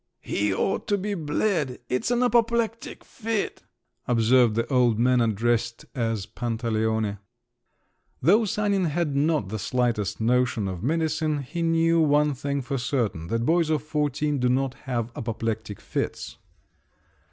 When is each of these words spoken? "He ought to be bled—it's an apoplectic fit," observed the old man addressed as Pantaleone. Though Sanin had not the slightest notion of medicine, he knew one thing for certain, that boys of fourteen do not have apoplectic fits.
"He 0.23 0.51
ought 0.51 0.87
to 0.87 0.97
be 0.97 1.13
bled—it's 1.13 2.09
an 2.09 2.23
apoplectic 2.23 3.03
fit," 3.03 3.61
observed 4.07 4.55
the 4.55 4.65
old 4.65 4.97
man 4.97 5.21
addressed 5.21 5.85
as 5.93 6.25
Pantaleone. 6.25 7.19
Though 8.19 8.45
Sanin 8.45 8.85
had 8.85 9.15
not 9.15 9.49
the 9.49 9.59
slightest 9.59 10.19
notion 10.19 10.67
of 10.67 10.81
medicine, 10.81 11.43
he 11.43 11.61
knew 11.61 12.01
one 12.01 12.33
thing 12.33 12.63
for 12.63 12.79
certain, 12.79 13.27
that 13.27 13.45
boys 13.45 13.69
of 13.69 13.83
fourteen 13.83 14.39
do 14.39 14.49
not 14.49 14.73
have 14.89 15.11
apoplectic 15.15 15.79
fits. 15.79 16.37